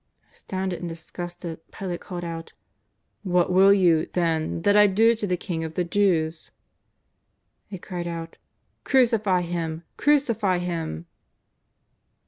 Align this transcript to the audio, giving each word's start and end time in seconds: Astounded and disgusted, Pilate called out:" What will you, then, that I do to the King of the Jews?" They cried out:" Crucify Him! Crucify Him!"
Astounded 0.31 0.79
and 0.79 0.89
disgusted, 0.89 1.59
Pilate 1.71 2.01
called 2.01 2.23
out:" 2.23 2.53
What 3.37 3.51
will 3.51 3.71
you, 3.71 4.07
then, 4.13 4.63
that 4.63 4.75
I 4.75 4.87
do 4.87 5.13
to 5.13 5.27
the 5.27 5.37
King 5.37 5.63
of 5.63 5.75
the 5.75 5.83
Jews?" 5.83 6.49
They 7.69 7.77
cried 7.77 8.07
out:" 8.07 8.37
Crucify 8.83 9.41
Him! 9.41 9.83
Crucify 9.97 10.57
Him!" 10.57 11.05